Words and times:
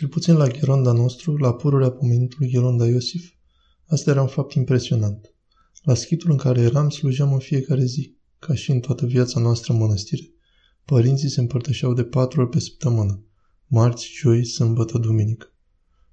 Cel 0.00 0.08
puțin 0.08 0.36
la 0.36 0.46
Gheronda 0.46 0.92
nostru, 0.92 1.36
la 1.36 1.54
pururea 1.54 1.90
pomenitului 1.90 2.50
Gheronda 2.50 2.86
Iosif, 2.86 3.32
asta 3.86 4.10
era 4.10 4.22
un 4.22 4.28
fapt 4.28 4.52
impresionant. 4.52 5.34
La 5.82 5.94
schitul 5.94 6.30
în 6.30 6.36
care 6.36 6.60
eram, 6.60 6.88
slujeam 6.88 7.32
în 7.32 7.38
fiecare 7.38 7.84
zi, 7.84 8.16
ca 8.38 8.54
și 8.54 8.70
în 8.70 8.80
toată 8.80 9.06
viața 9.06 9.40
noastră 9.40 9.72
în 9.72 9.78
mănăstire. 9.78 10.22
Părinții 10.84 11.28
se 11.28 11.40
împărtășeau 11.40 11.94
de 11.94 12.04
patru 12.04 12.40
ori 12.40 12.50
pe 12.50 12.58
săptămână, 12.58 13.24
marți, 13.66 14.12
joi, 14.20 14.44
sâmbătă, 14.44 14.98
duminică. 14.98 15.54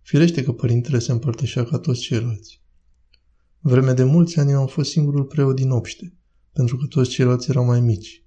Firește 0.01 0.43
că 0.43 0.51
părintele 0.51 0.99
se 0.99 1.11
împărtășea 1.11 1.63
ca 1.63 1.77
toți 1.77 2.01
ceilalți. 2.01 2.61
Vreme 3.59 3.93
de 3.93 4.03
mulți 4.03 4.39
ani 4.39 4.51
eu 4.51 4.59
am 4.59 4.67
fost 4.67 4.89
singurul 4.89 5.23
preot 5.23 5.55
din 5.55 5.69
obște, 5.69 6.17
pentru 6.53 6.77
că 6.77 6.85
toți 6.85 7.09
ceilalți 7.09 7.49
erau 7.49 7.65
mai 7.65 7.81
mici, 7.81 8.23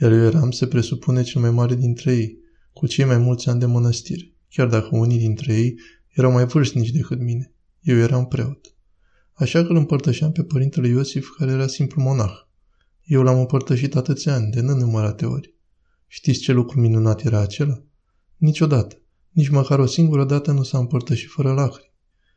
iar 0.00 0.12
eu 0.12 0.18
eram, 0.18 0.50
se 0.50 0.66
presupune, 0.66 1.22
cel 1.22 1.40
mai 1.40 1.50
mare 1.50 1.74
dintre 1.74 2.14
ei, 2.14 2.38
cu 2.72 2.86
cei 2.86 3.04
mai 3.04 3.18
mulți 3.18 3.48
ani 3.48 3.60
de 3.60 3.66
mănăstire, 3.66 4.34
chiar 4.50 4.68
dacă 4.68 4.88
unii 4.90 5.18
dintre 5.18 5.54
ei 5.54 5.74
erau 6.08 6.32
mai 6.32 6.46
vârstnici 6.46 6.90
decât 6.90 7.20
mine. 7.20 7.54
Eu 7.80 7.96
eram 7.96 8.26
preot. 8.26 8.74
Așa 9.32 9.62
că 9.62 9.68
îl 9.68 9.76
împărtășeam 9.76 10.32
pe 10.32 10.42
părintele 10.42 10.88
Iosif, 10.88 11.28
care 11.38 11.50
era 11.50 11.66
simplu 11.66 12.02
monah. 12.02 12.32
Eu 13.02 13.22
l-am 13.22 13.38
împărtășit 13.38 13.96
atâția 13.96 14.34
ani, 14.34 14.50
de 14.50 14.60
nenumărate 14.60 15.26
ori. 15.26 15.54
Știți 16.06 16.40
ce 16.40 16.52
lucru 16.52 16.80
minunat 16.80 17.24
era 17.24 17.40
acela? 17.40 17.84
Niciodată, 18.36 19.02
nici 19.30 19.48
măcar 19.48 19.78
o 19.78 19.86
singură 19.86 20.24
dată 20.24 20.52
nu 20.52 20.62
s-a 20.62 20.78
împărtășit 20.78 21.30
fără 21.30 21.52
lacrimi. 21.52 21.94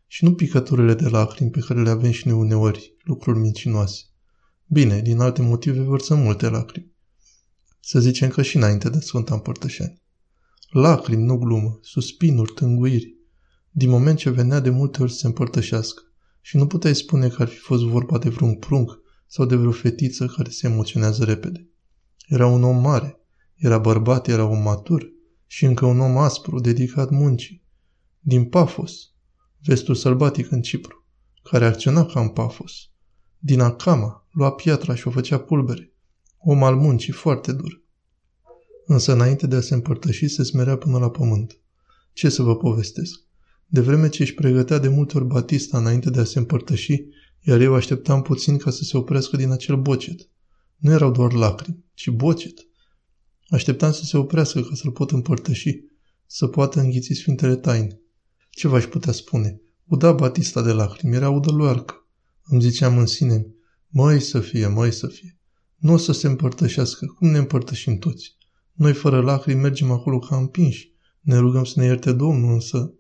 Și 0.08 0.24
nu 0.24 0.34
picăturile 0.34 0.94
de 0.94 1.10
lacrimi 1.10 1.50
pe 1.50 1.60
care 1.60 1.82
le 1.82 1.90
avem 1.90 2.12
și 2.12 2.28
noi 2.28 2.38
uneori, 2.38 2.96
lucruri 3.04 3.40
mincinoase. 3.40 4.04
Bine, 4.68 5.02
din 5.02 5.20
alte 5.20 5.42
motive 5.42 5.82
vărsăm 5.82 6.20
multe 6.20 6.50
lacrimi. 6.50 6.92
Să 7.80 8.00
zicem 8.00 8.30
că 8.30 8.42
și 8.42 8.56
înainte 8.56 8.90
de 8.90 9.00
Sfânta 9.00 9.34
Împărtășani. 9.34 10.03
Lacrimi, 10.74 11.24
nu 11.24 11.38
glumă, 11.38 11.80
suspinuri, 11.82 12.54
tânguiri. 12.54 13.16
Din 13.70 13.90
moment 13.90 14.18
ce 14.18 14.30
venea 14.30 14.60
de 14.60 14.70
multe 14.70 15.02
ori 15.02 15.12
să 15.12 15.18
se 15.18 15.28
împărtășească. 15.28 16.02
Și 16.42 16.58
nu 16.58 16.68
puteai 16.68 16.96
spune 16.96 17.28
că 17.28 17.42
ar 17.42 17.48
fi 17.48 17.58
fost 17.58 17.84
vorba 17.84 18.18
de 18.18 18.30
vreun 18.30 18.56
prunc 18.56 19.00
sau 19.28 19.46
de 19.46 19.56
vreo 19.56 19.72
fetiță 19.72 20.26
care 20.26 20.50
se 20.50 20.68
emoționează 20.68 21.24
repede. 21.24 21.70
Era 22.28 22.48
un 22.48 22.64
om 22.64 22.82
mare, 22.82 23.20
era 23.56 23.78
bărbat, 23.78 24.28
era 24.28 24.46
om 24.46 24.62
matur 24.62 25.12
și 25.46 25.66
încă 25.66 25.86
un 25.86 26.00
om 26.00 26.18
aspru, 26.18 26.60
dedicat 26.60 27.10
muncii. 27.10 27.64
Din 28.20 28.46
Pafos, 28.46 28.94
vestul 29.66 29.96
sălbatic 29.96 30.52
în 30.52 30.62
Cipru, 30.62 31.08
care 31.44 31.66
acționa 31.66 32.06
ca 32.06 32.20
în 32.20 32.30
Pafos. 32.30 32.74
Din 33.38 33.60
Acama, 33.60 34.28
lua 34.32 34.52
piatra 34.52 34.96
și 34.96 35.08
o 35.08 35.12
făcea 35.12 35.40
pulbere. 35.40 35.94
Om 36.38 36.64
al 36.64 36.76
muncii, 36.76 37.14
foarte 37.14 37.52
dur. 37.52 37.83
Însă 38.86 39.14
înainte 39.14 39.48
de 39.48 39.56
a 39.56 39.62
se 39.62 39.74
împărtăși, 39.74 40.28
se 40.28 40.44
smerea 40.44 40.78
până 40.78 40.98
la 40.98 41.10
pământ. 41.10 41.58
Ce 42.14 42.30
să 42.30 42.42
vă 42.42 42.56
povestesc? 42.56 43.20
De 43.66 43.82
vreme 43.82 44.10
ce 44.10 44.22
își 44.22 44.34
pregătea 44.34 44.78
de 44.78 44.88
multe 44.88 45.18
ori 45.18 45.26
Batista 45.26 45.78
înainte 45.78 46.10
de 46.10 46.20
a 46.20 46.24
se 46.24 46.40
împărtăși, 46.40 47.04
iar 47.42 47.62
eu 47.62 47.74
așteptam 47.74 48.22
puțin 48.22 48.58
ca 48.58 48.72
să 48.72 48.84
se 48.84 48.98
oprească 48.98 49.38
din 49.38 49.52
acel 49.52 49.82
bocet. 49.82 50.30
Nu 50.78 50.92
erau 50.92 51.12
doar 51.12 51.34
lacrimi, 51.34 51.84
ci 51.94 52.10
bocet. 52.10 52.68
Așteptam 53.48 53.92
să 53.92 54.04
se 54.04 54.18
oprească 54.18 54.62
ca 54.62 54.76
să-l 54.76 54.92
pot 54.92 55.12
împărtăși, 55.12 55.80
să 56.26 56.48
poată 56.48 56.80
înghiți 56.80 57.14
Sfintele 57.14 57.56
Taine. 57.56 58.00
Ce 58.50 58.68
v-aș 58.68 58.86
putea 58.86 59.12
spune? 59.12 59.62
Uda 59.86 60.12
Batista 60.12 60.62
de 60.62 60.72
lacrimi, 60.72 61.16
era 61.16 61.30
udăloarcă. 61.30 62.08
Îmi 62.44 62.62
ziceam 62.62 62.98
în 62.98 63.06
sine, 63.06 63.48
măi 63.88 64.20
să 64.20 64.40
fie, 64.40 64.68
măi 64.68 64.92
să 64.92 65.08
fie. 65.08 65.38
Nu 65.76 65.94
o 65.94 65.98
să 65.98 66.12
se 66.12 66.28
împărtășească, 66.28 67.06
cum 67.06 67.28
ne 67.28 67.38
împărtășim 67.38 67.98
toți. 67.98 68.36
Noi 68.74 68.94
fără 68.94 69.22
lacrimi 69.22 69.62
mergem 69.62 69.92
acolo 69.92 70.20
ca 70.20 70.38
împinși. 70.38 70.92
Ne 71.20 71.38
rugăm 71.38 71.64
să 71.64 71.80
ne 71.80 71.86
ierte 71.86 72.12
Domnul, 72.12 72.54
însă 72.54 72.94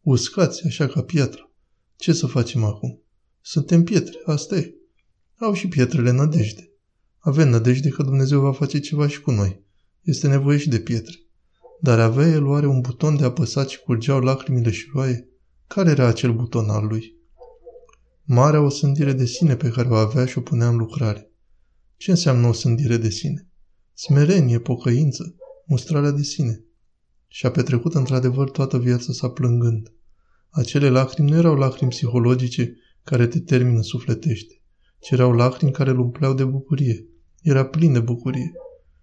uscați 0.00 0.66
așa 0.66 0.86
ca 0.86 1.02
piatra. 1.02 1.50
Ce 1.96 2.12
să 2.12 2.26
facem 2.26 2.64
acum? 2.64 3.02
Suntem 3.40 3.84
pietre, 3.84 4.18
asta 4.24 4.56
e. 4.56 4.74
Au 5.36 5.52
și 5.52 5.68
pietrele 5.68 6.10
nădejde. 6.10 6.72
Avem 7.18 7.48
nădejde 7.48 7.88
că 7.88 8.02
Dumnezeu 8.02 8.40
va 8.40 8.52
face 8.52 8.78
ceva 8.78 9.08
și 9.08 9.20
cu 9.20 9.30
noi. 9.30 9.64
Este 10.02 10.28
nevoie 10.28 10.58
și 10.58 10.68
de 10.68 10.78
pietre. 10.78 11.14
Dar 11.80 12.00
avea 12.00 12.26
el 12.26 12.46
oare 12.46 12.66
un 12.66 12.80
buton 12.80 13.16
de 13.16 13.24
apăsat 13.24 13.68
și 13.68 13.80
curgeau 13.80 14.20
lacrimile 14.20 14.70
și 14.70 14.90
roaie? 14.92 15.28
Care 15.66 15.90
era 15.90 16.06
acel 16.06 16.32
buton 16.32 16.68
al 16.68 16.86
lui? 16.86 17.18
Marea 18.24 18.60
o 18.60 18.68
sândire 18.68 19.12
de 19.12 19.24
sine 19.24 19.56
pe 19.56 19.68
care 19.68 19.88
o 19.88 19.94
avea 19.94 20.26
și 20.26 20.38
o 20.38 20.40
punea 20.40 20.68
în 20.68 20.76
lucrare. 20.76 21.30
Ce 21.96 22.10
înseamnă 22.10 22.46
o 22.46 22.52
sândire 22.52 22.96
de 22.96 23.10
sine? 23.10 23.49
Smerenie, 24.02 24.58
pocăință, 24.58 25.34
mustrarea 25.66 26.10
de 26.10 26.22
sine. 26.22 26.64
Și 27.28 27.46
a 27.46 27.50
petrecut 27.50 27.94
într-adevăr 27.94 28.50
toată 28.50 28.78
viața 28.78 29.12
sa 29.12 29.30
plângând. 29.30 29.92
Acele 30.50 30.88
lacrimi 30.88 31.30
nu 31.30 31.36
erau 31.36 31.54
lacrimi 31.54 31.90
psihologice 31.90 32.76
care 33.04 33.26
te 33.26 33.40
termină 33.40 33.82
sufletește, 33.82 34.62
ci 35.00 35.10
erau 35.10 35.32
lacrimi 35.32 35.72
care 35.72 35.90
îl 35.90 35.98
umpleau 35.98 36.34
de 36.34 36.44
bucurie. 36.44 37.06
Era 37.42 37.66
plin 37.66 37.92
de 37.92 38.00
bucurie. 38.00 38.52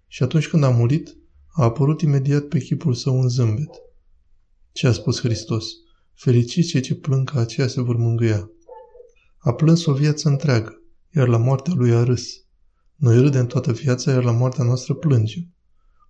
Și 0.06 0.22
atunci 0.22 0.48
când 0.48 0.62
a 0.64 0.70
murit, 0.70 1.16
a 1.48 1.64
apărut 1.64 2.00
imediat 2.00 2.44
pe 2.44 2.58
chipul 2.58 2.94
său 2.94 3.18
un 3.18 3.28
zâmbet. 3.28 3.70
Ce 4.72 4.86
a 4.86 4.92
spus 4.92 5.20
Hristos? 5.20 5.66
Fericiți 6.14 6.68
cei 6.68 6.80
ce 6.80 6.94
plâng 6.94 7.30
că 7.30 7.38
aceia 7.38 7.66
se 7.66 7.80
vor 7.80 7.96
mângâia. 7.96 8.50
A 9.38 9.52
plâns 9.52 9.86
o 9.86 9.92
viață 9.92 10.28
întreagă, 10.28 10.82
iar 11.14 11.28
la 11.28 11.36
moartea 11.36 11.72
lui 11.76 11.92
a 11.92 12.02
râs. 12.02 12.47
Noi 12.98 13.20
râdem 13.20 13.46
toată 13.46 13.72
viața, 13.72 14.10
iar 14.10 14.24
la 14.24 14.32
moartea 14.32 14.64
noastră 14.64 14.94
plângem. 14.94 15.54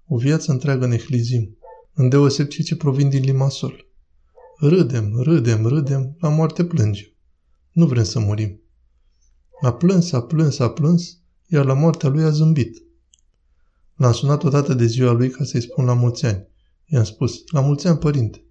O 0.06 0.16
viață 0.16 0.52
întreagă 0.52 0.86
ne 0.86 0.98
hlizim, 0.98 1.58
îndeoseb 1.94 2.46
cei 2.46 2.64
ce 2.64 2.76
provin 2.76 3.08
din 3.08 3.22
Limasol. 3.22 3.86
Râdem, 4.58 5.12
râdem, 5.20 5.66
râdem, 5.66 6.16
la 6.20 6.28
moarte 6.28 6.64
plângem. 6.64 7.06
Nu 7.72 7.86
vrem 7.86 8.04
să 8.04 8.18
murim. 8.18 8.60
A 9.60 9.72
plâns, 9.72 10.12
a 10.12 10.22
plâns, 10.22 10.58
a 10.58 10.70
plâns, 10.70 11.18
iar 11.46 11.64
la 11.64 11.74
moartea 11.74 12.08
lui 12.08 12.22
a 12.22 12.30
zâmbit. 12.30 12.82
L-am 13.96 14.12
sunat 14.12 14.44
odată 14.44 14.74
de 14.74 14.86
ziua 14.86 15.12
lui 15.12 15.30
ca 15.30 15.44
să-i 15.44 15.60
spun 15.60 15.84
la 15.84 15.94
mulți 15.94 16.26
ani. 16.26 16.46
I-am 16.86 17.04
spus, 17.04 17.42
la 17.52 17.60
mulți 17.60 17.86
ani, 17.86 17.98
părinte. 17.98 18.44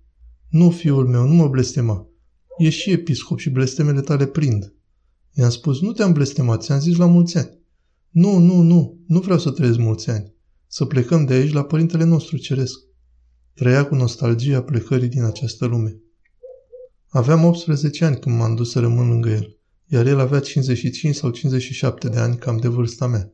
Nu, 0.50 0.70
fiul 0.70 1.08
meu, 1.08 1.28
nu 1.28 1.34
mă 1.34 1.48
blestema. 1.48 2.08
E 2.58 2.70
și 2.70 2.92
episcop 2.92 3.40
și 3.40 3.50
blestemele 3.50 4.02
tale 4.02 4.26
prind. 4.26 4.74
I-am 5.34 5.50
spus, 5.50 5.82
nu 5.82 5.92
te-am 5.92 6.14
blestemat, 6.14 6.64
ți-am 6.64 6.80
zis 6.80 6.98
la 6.98 7.06
mulți 7.06 7.38
ani. 7.38 7.58
Nu, 8.20 8.38
nu, 8.38 8.62
nu, 8.62 9.00
nu 9.08 9.20
vreau 9.20 9.40
să 9.40 9.52
trăiesc 9.52 9.78
mulți 9.78 10.10
ani. 10.10 10.34
Să 10.68 10.86
plecăm 10.86 11.26
de 11.26 11.34
aici 11.34 11.54
la 11.54 11.64
părintele 11.64 12.04
nostru 12.04 12.38
ceresc. 12.38 12.80
Trăia 13.54 13.86
cu 13.86 13.96
nostalgia 13.96 14.64
plecării 14.64 15.08
din 15.08 15.24
această 15.24 15.66
lume. 15.66 15.98
Aveam 17.08 17.44
18 17.44 18.06
ani 18.06 18.20
când 18.20 18.38
m-am 18.38 18.56
dus 18.56 18.72
să 18.72 18.80
rămân 18.80 19.08
lângă 19.08 19.30
el, 19.30 19.58
iar 19.86 20.06
el 20.06 20.20
avea 20.20 20.40
55 20.40 21.16
sau 21.16 21.30
57 21.30 22.10
de 22.10 22.18
ani, 22.18 22.38
cam 22.38 22.58
de 22.58 22.68
vârsta 22.68 23.08
mea. 23.08 23.34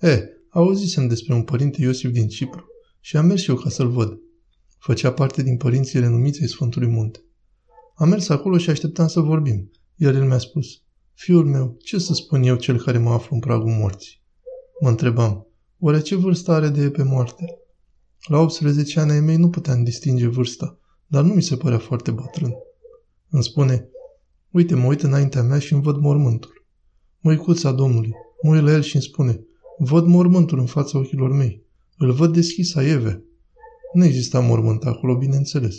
E, 0.00 0.22
auzisem 0.48 1.08
despre 1.08 1.34
un 1.34 1.42
părinte 1.42 1.82
Iosif 1.82 2.10
din 2.10 2.28
Cipru 2.28 2.66
și 3.00 3.16
am 3.16 3.26
mers 3.26 3.40
și 3.40 3.50
eu 3.50 3.56
ca 3.56 3.68
să-l 3.68 3.90
văd. 3.90 4.18
Făcea 4.78 5.12
parte 5.12 5.42
din 5.42 5.56
părinții 5.56 6.00
renumiți 6.00 6.40
ai 6.40 6.48
Sfântului 6.48 6.88
Munte. 6.88 7.24
Am 7.94 8.08
mers 8.08 8.28
acolo 8.28 8.58
și 8.58 8.70
așteptam 8.70 9.08
să 9.08 9.20
vorbim, 9.20 9.70
iar 9.96 10.14
el 10.14 10.24
mi-a 10.24 10.38
spus, 10.38 10.66
Fiul 11.18 11.44
meu, 11.44 11.76
ce 11.82 11.98
să 11.98 12.14
spun 12.14 12.42
eu 12.42 12.56
cel 12.56 12.82
care 12.82 12.98
mă 12.98 13.10
aflu 13.10 13.34
în 13.34 13.40
pragul 13.40 13.70
morții? 13.70 14.17
Mă 14.80 14.88
întrebam, 14.88 15.46
oare 15.78 16.00
ce 16.00 16.14
vârstă 16.14 16.52
are 16.52 16.68
de 16.68 16.90
pe 16.90 17.02
moarte? 17.02 17.44
La 18.28 18.38
18 18.38 19.00
ani 19.00 19.10
ai 19.10 19.20
mei 19.20 19.36
nu 19.36 19.50
puteam 19.50 19.84
distinge 19.84 20.26
vârsta, 20.26 20.78
dar 21.06 21.24
nu 21.24 21.34
mi 21.34 21.42
se 21.42 21.56
părea 21.56 21.78
foarte 21.78 22.10
bătrân. 22.10 22.52
Îmi 23.28 23.42
spune, 23.42 23.88
uite, 24.50 24.74
mă 24.74 24.86
uit 24.86 25.02
înaintea 25.02 25.42
mea 25.42 25.58
și 25.58 25.72
îmi 25.72 25.82
văd 25.82 25.96
mormântul. 25.96 26.66
Măicuța 27.20 27.72
Domnului, 27.72 28.12
mă 28.42 28.54
uit 28.54 28.62
la 28.62 28.72
el 28.72 28.82
și 28.82 28.94
îmi 28.94 29.04
spune, 29.04 29.44
văd 29.78 30.06
mormântul 30.06 30.58
în 30.58 30.66
fața 30.66 30.98
ochilor 30.98 31.32
mei. 31.32 31.62
Îl 31.96 32.12
văd 32.12 32.32
deschis 32.32 32.74
a 32.74 32.82
Eve. 32.82 33.24
Nu 33.92 34.04
exista 34.04 34.40
mormânt 34.40 34.84
acolo, 34.84 35.16
bineînțeles. 35.16 35.76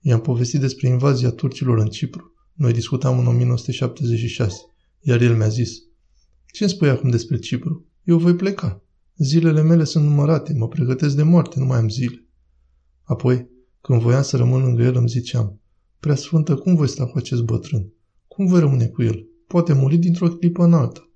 I-am 0.00 0.20
povestit 0.20 0.60
despre 0.60 0.88
invazia 0.88 1.30
turcilor 1.30 1.78
în 1.78 1.88
Cipru. 1.88 2.32
Noi 2.52 2.72
discutam 2.72 3.18
în 3.18 3.26
1976, 3.26 4.56
iar 5.00 5.20
el 5.20 5.36
mi-a 5.36 5.48
zis, 5.48 5.78
ce 6.46 6.62
îmi 6.62 6.72
spui 6.72 6.88
acum 6.88 7.10
despre 7.10 7.38
Cipru? 7.38 7.86
Eu 8.06 8.18
voi 8.18 8.34
pleca. 8.34 8.82
Zilele 9.16 9.62
mele 9.62 9.84
sunt 9.84 10.04
numărate, 10.04 10.52
mă 10.52 10.68
pregătesc 10.68 11.16
de 11.16 11.22
moarte, 11.22 11.58
nu 11.58 11.64
mai 11.64 11.78
am 11.78 11.88
zile. 11.88 12.26
Apoi, 13.02 13.48
când 13.80 14.00
voiam 14.00 14.22
să 14.22 14.36
rămân 14.36 14.62
lângă 14.62 14.82
el, 14.82 14.96
îmi 14.96 15.08
ziceam, 15.08 15.60
Prea 16.00 16.14
sfântă, 16.14 16.54
cum 16.54 16.74
voi 16.74 16.88
sta 16.88 17.06
cu 17.06 17.18
acest 17.18 17.42
bătrân? 17.42 17.92
Cum 18.26 18.46
voi 18.46 18.60
rămâne 18.60 18.86
cu 18.86 19.02
el? 19.02 19.26
Poate 19.46 19.72
muri 19.72 19.96
dintr-o 19.96 20.28
clipă 20.28 20.64
în 20.64 20.72
alta. 20.72 21.10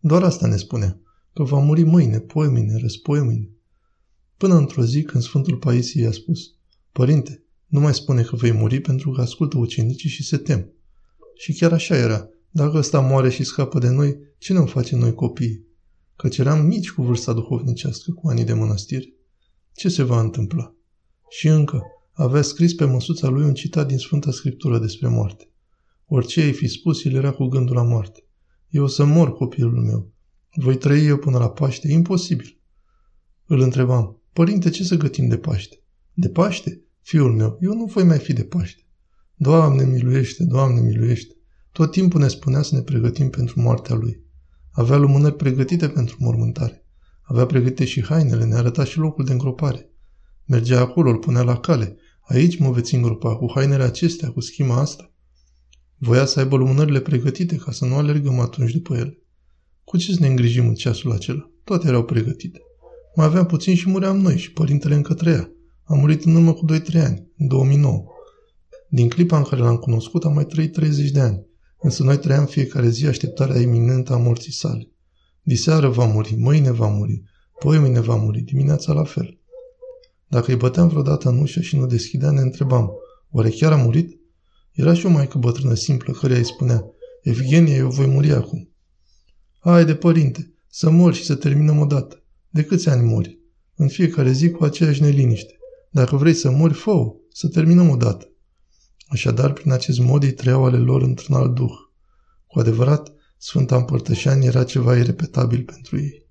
Doar 0.00 0.22
asta 0.22 0.46
ne 0.46 0.56
spunea, 0.56 1.00
că 1.34 1.42
va 1.42 1.58
muri 1.58 1.82
mâine, 1.82 2.20
poimine, 2.20 2.76
răspoimine. 2.76 3.50
Până 4.36 4.56
într-o 4.56 4.84
zi, 4.84 5.02
când 5.02 5.22
Sfântul 5.22 5.56
Paisie 5.56 6.02
i-a 6.02 6.12
spus, 6.12 6.38
Părinte, 6.92 7.44
nu 7.66 7.80
mai 7.80 7.94
spune 7.94 8.22
că 8.22 8.36
vei 8.36 8.52
muri 8.52 8.80
pentru 8.80 9.10
că 9.10 9.20
ascultă 9.20 9.58
ucenicii 9.58 10.08
și 10.08 10.24
se 10.24 10.36
tem. 10.36 10.72
Și 11.34 11.52
chiar 11.52 11.72
așa 11.72 11.96
era. 11.96 12.28
Dacă 12.50 12.76
ăsta 12.76 13.00
moare 13.00 13.30
și 13.30 13.44
scapă 13.44 13.78
de 13.78 13.88
noi, 13.88 14.16
ce 14.38 14.52
ne 14.52 14.64
face 14.64 14.96
noi 14.96 15.14
copiii? 15.14 15.67
Căci 16.18 16.38
eram 16.38 16.66
mici 16.66 16.90
cu 16.90 17.02
vârsta 17.02 17.32
duhovnicească, 17.32 18.12
cu 18.12 18.28
anii 18.28 18.44
de 18.44 18.52
mănăstire. 18.52 19.14
Ce 19.72 19.88
se 19.88 20.02
va 20.02 20.20
întâmpla? 20.20 20.74
Și 21.28 21.48
încă, 21.48 21.82
Avea 22.18 22.42
scris 22.42 22.74
pe 22.74 22.84
măsuța 22.84 23.28
lui 23.28 23.44
un 23.44 23.54
citat 23.54 23.86
din 23.86 23.98
Sfânta 23.98 24.30
Scriptură 24.30 24.78
despre 24.78 25.08
moarte. 25.08 25.50
Orice 26.06 26.40
ai 26.40 26.52
fi 26.52 26.66
spus, 26.68 27.04
el 27.04 27.14
era 27.14 27.30
cu 27.30 27.46
gândul 27.46 27.74
la 27.74 27.82
moarte. 27.82 28.24
Eu 28.68 28.82
o 28.82 28.86
să 28.86 29.04
mor, 29.04 29.32
copilul 29.32 29.82
meu. 29.82 30.12
Voi 30.54 30.76
trăi 30.76 31.06
eu 31.06 31.16
până 31.16 31.38
la 31.38 31.50
Paște? 31.50 31.92
Imposibil. 31.92 32.60
Îl 33.46 33.60
întrebam, 33.60 34.22
părinte, 34.32 34.70
ce 34.70 34.84
să 34.84 34.96
gătim 34.96 35.28
de 35.28 35.36
Paște? 35.36 35.82
De 36.12 36.28
Paște? 36.28 36.82
Fiul 37.00 37.34
meu, 37.34 37.58
eu 37.60 37.74
nu 37.74 37.84
voi 37.84 38.04
mai 38.04 38.18
fi 38.18 38.32
de 38.32 38.44
Paște. 38.44 38.82
Doamne 39.34 39.84
miluiește, 39.84 40.44
Doamne 40.44 40.80
miluiește. 40.80 41.34
Tot 41.72 41.90
timpul 41.90 42.20
ne 42.20 42.28
spunea 42.28 42.62
să 42.62 42.74
ne 42.74 42.82
pregătim 42.82 43.30
pentru 43.30 43.60
moartea 43.60 43.94
lui. 43.94 44.24
Avea 44.78 44.96
lumânări 44.96 45.36
pregătite 45.36 45.88
pentru 45.88 46.16
mormântare. 46.18 46.84
Avea 47.22 47.46
pregătite 47.46 47.84
și 47.84 48.04
hainele, 48.04 48.44
ne 48.44 48.54
arăta 48.54 48.84
și 48.84 48.98
locul 48.98 49.24
de 49.24 49.32
îngropare. 49.32 49.90
Mergea 50.46 50.80
acolo, 50.80 51.10
îl 51.10 51.16
punea 51.16 51.42
la 51.42 51.58
cale. 51.58 51.96
Aici 52.20 52.58
mă 52.58 52.70
veți 52.70 52.94
îngropa, 52.94 53.36
cu 53.36 53.52
hainele 53.54 53.82
acestea, 53.82 54.30
cu 54.30 54.40
schima 54.40 54.80
asta. 54.80 55.12
Voia 55.96 56.24
să 56.24 56.38
aibă 56.38 56.56
lumânările 56.56 57.00
pregătite 57.00 57.56
ca 57.56 57.72
să 57.72 57.84
nu 57.84 57.96
alergăm 57.96 58.38
atunci 58.38 58.72
după 58.72 58.96
ele. 58.96 59.18
Cu 59.84 59.96
ce 59.96 60.12
să 60.12 60.20
ne 60.20 60.26
îngrijim 60.26 60.68
în 60.68 60.74
ceasul 60.74 61.12
acela? 61.12 61.50
Toate 61.64 61.88
erau 61.88 62.04
pregătite. 62.04 62.60
Mai 63.14 63.26
aveam 63.26 63.46
puțin 63.46 63.74
și 63.74 63.88
muream 63.88 64.18
noi 64.18 64.38
și 64.38 64.52
părintele 64.52 64.94
încă 64.94 65.14
trăia. 65.14 65.50
A 65.84 65.94
murit 65.94 66.24
în 66.24 66.34
urmă 66.34 66.52
cu 66.52 66.64
2-3 66.64 66.94
ani, 66.94 67.28
în 67.36 67.46
2009. 67.46 68.04
Din 68.88 69.08
clipa 69.08 69.36
în 69.36 69.44
care 69.44 69.60
l-am 69.60 69.76
cunoscut 69.76 70.24
am 70.24 70.34
mai 70.34 70.46
trăit 70.46 70.72
30 70.72 71.10
de 71.10 71.20
ani, 71.20 71.46
însă 71.80 72.02
noi 72.02 72.18
trăiam 72.18 72.46
fiecare 72.46 72.88
zi 72.88 73.06
așteptarea 73.06 73.60
iminentă 73.60 74.12
a 74.12 74.16
morții 74.16 74.52
sale. 74.52 74.88
Diseară 75.42 75.88
va 75.88 76.04
muri, 76.04 76.34
mâine 76.38 76.70
va 76.70 76.86
muri, 76.86 77.22
poi 77.58 77.78
mâine 77.78 78.00
va 78.00 78.14
muri, 78.14 78.40
dimineața 78.40 78.92
la 78.92 79.04
fel. 79.04 79.38
Dacă 80.26 80.50
îi 80.50 80.56
băteam 80.56 80.88
vreodată 80.88 81.28
în 81.28 81.38
ușă 81.38 81.60
și 81.60 81.76
nu 81.76 81.86
deschidea, 81.86 82.30
ne 82.30 82.40
întrebam, 82.40 82.90
oare 83.30 83.50
chiar 83.50 83.72
a 83.72 83.76
murit? 83.76 84.20
Era 84.72 84.94
și 84.94 85.06
o 85.06 85.08
maică 85.08 85.38
bătrână 85.38 85.74
simplă, 85.74 86.12
care 86.12 86.36
îi 86.36 86.44
spunea, 86.44 86.84
Evgenia, 87.22 87.74
eu 87.74 87.88
voi 87.88 88.06
muri 88.06 88.32
acum. 88.32 88.68
de 89.86 89.94
părinte, 89.94 90.52
să 90.68 90.90
mor 90.90 91.14
și 91.14 91.24
să 91.24 91.34
terminăm 91.34 91.78
odată. 91.78 92.22
De 92.48 92.64
câți 92.64 92.88
ani 92.88 93.08
mori? 93.08 93.38
În 93.74 93.88
fiecare 93.88 94.32
zi 94.32 94.50
cu 94.50 94.64
aceeași 94.64 95.02
neliniște. 95.02 95.58
Dacă 95.90 96.16
vrei 96.16 96.34
să 96.34 96.50
mori, 96.50 96.74
fă 96.74 97.12
să 97.32 97.48
terminăm 97.48 97.88
odată. 97.88 98.32
Așadar, 99.08 99.52
prin 99.52 99.72
acest 99.72 99.98
mod 99.98 100.22
ei 100.22 100.32
trăiau 100.32 100.64
ale 100.64 100.76
lor 100.76 101.02
într-un 101.02 101.36
alt 101.36 101.54
duh. 101.54 101.74
Cu 102.46 102.58
adevărat, 102.58 103.12
Sfânta 103.36 103.76
Împărtășanie 103.76 104.48
era 104.48 104.64
ceva 104.64 104.96
irepetabil 104.96 105.62
pentru 105.64 105.98
ei. 105.98 106.27